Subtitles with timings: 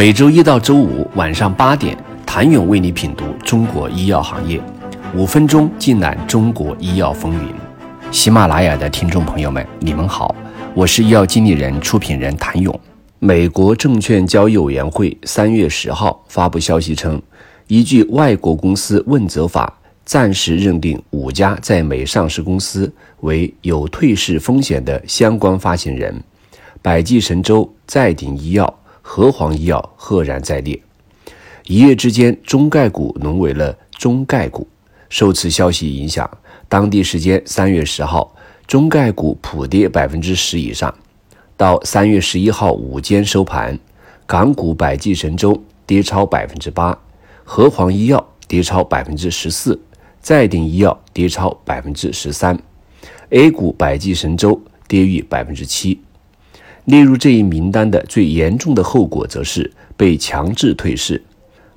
[0.00, 4.58] 每周一到周五晚上八点，谭勇为你品读中国医药行业，
[5.14, 7.54] 五分钟尽览中国医药风云。
[8.10, 10.34] 喜马拉雅的听众朋友们，你们好，
[10.72, 12.80] 我是医药经理人、出品人谭勇。
[13.18, 17.20] 美国证券交易委员会三月十号发布消息称，
[17.66, 19.70] 依据外国公司问责法，
[20.06, 22.90] 暂时认定五家在美上市公司
[23.20, 26.24] 为有退市风险的相关发行人，
[26.80, 28.79] 百济神州、再鼎医药。
[29.12, 30.80] 和黄医药赫然在列，
[31.66, 34.68] 一夜之间，中概股沦为了中概股。
[35.08, 36.30] 受此消息影响，
[36.68, 38.32] 当地时间三月十号，
[38.68, 40.94] 中概股普跌百分之十以上。
[41.56, 43.76] 到三月十一号午间收盘，
[44.26, 46.96] 港股百济神州跌超百分之八，
[47.42, 49.76] 和黄医药跌超百分之十四，
[50.20, 52.56] 再鼎医药跌超百分之十三
[53.30, 56.00] ，A 股百济神州跌逾百分之七。
[56.90, 61.22] 列入这一名单的最严重的后果，则是被强制退市。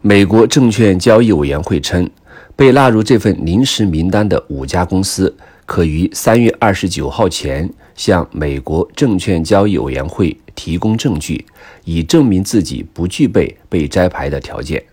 [0.02, 2.10] 美国证券交易委员会称，
[2.56, 5.34] 被纳入这份临时名单的五家公司，
[5.68, 11.46] 可于三月二十九号前向美国证券交易委员会提供证据，
[11.86, 14.84] 以证明自己不具备被摘牌的条件。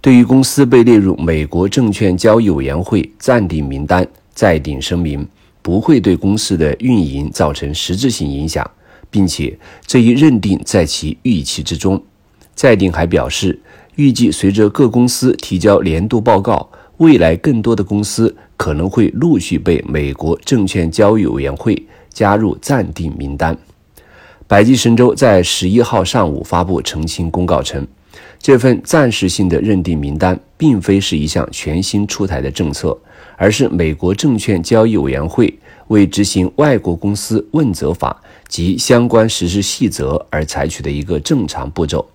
[0.00, 5.26] 对于公司被列入美国证券交易委员会暂定名单，再顶声明
[5.60, 8.68] 不会对公司的运营造成实质性影响。
[9.14, 12.02] 并且这一认定在其预期之中。
[12.52, 13.56] 再定还表示，
[13.94, 21.80] 预计随着各公司提交年度报告，未来更多的公司可能会陆续被美国证券交易委员会
[22.12, 23.56] 加入暂定名单。
[24.48, 27.86] 百济神州在十一号上午发布澄清公告称，
[28.40, 32.98] 这份暂时性的认定名单并非是一项全新出台的政策，
[33.36, 35.56] 而是美国证券交易委员会。
[35.88, 42.06] 为执行外国公司问责法及相关实施细则而采取的一个正常步骤。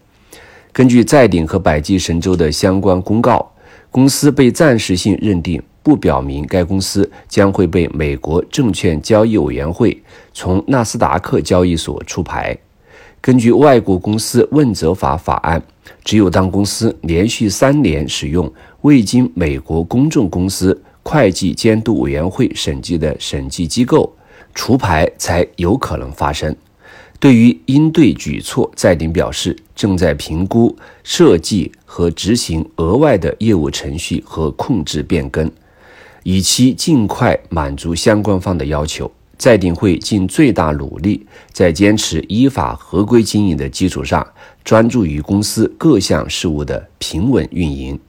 [0.71, 3.51] 根据在鼎和百济神州的相关公告，
[3.89, 10.01] 公司被暂时性认定，不表明该公司将会被美国证券交易委员会
[10.33, 12.57] 从纳斯达克交易所出牌。
[13.21, 15.61] 根据外国公司问责法法案，
[16.05, 20.81] 只有当公司连续三年使用未经美国公众公司。
[21.09, 24.15] 会计监督委员会审计的审计机构
[24.53, 26.55] 除牌才有可能发生。
[27.19, 35.49] 对于应对举措，在鼎表示正在评估设计和执行额外的业务程序和控制变更，
[36.21, 39.11] 以期尽快满足相关方的要求。
[39.35, 44.23] 在鼎会尽最大努力，在坚持依法合规经营的基础上，
[44.63, 47.99] 专注于公司各项事务的平稳运营。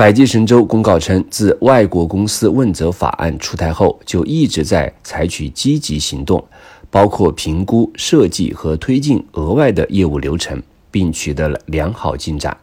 [0.00, 6.42] 百济神州公告称，自外国公司问责法案出台后，就一直在采取积极行动，
[6.88, 12.56] 包括评估、设计和推进额外的业务流程，并取得了良好进展。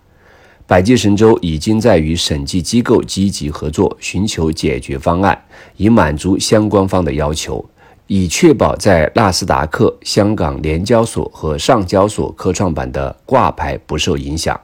[0.66, 5.40] 百济神州已经在与审计机构积极合作，寻求解决方案，
[5.76, 7.64] 以满足相关方的要求，
[8.08, 14.60] 以确保在纳斯达克、香港联交所和上交所科创板的挂牌不受影响。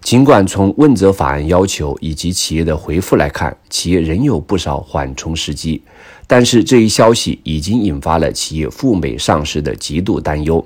[0.00, 5.82] 尽管从问责法案要求以及企业的回复来看，企业仍有不少缓冲时机，
[6.26, 10.64] 但是这一消息已经引发了企业赴美上市的极度担忧。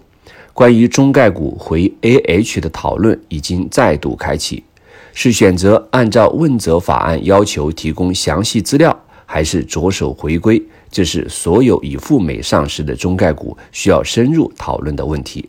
[0.53, 4.62] 关于中概股回 A H 的讨论已经再度开启，
[5.12, 10.62] 是选择按照问责法案要求提供详细资料，还是着手回归？
[10.91, 15.48] 这是所有已赴美上市的中概股需要深入讨论的问题。